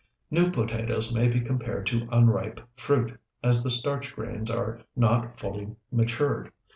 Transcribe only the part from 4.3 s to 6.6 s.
are not fully matured.